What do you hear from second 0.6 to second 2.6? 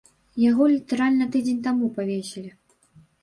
літаральна тыдзень таму павесілі.